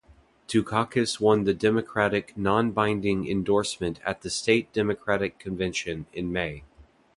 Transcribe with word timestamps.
Dukakis 0.47 1.19
won 1.19 1.43
the 1.43 1.53
Democratic 1.53 2.35
non-binding 2.35 3.29
endorsement 3.29 3.99
at 4.03 4.21
the 4.23 4.31
State 4.31 4.73
Democratic 4.73 5.37
Convention 5.37 6.07
in 6.11 6.31
May. 6.31 6.63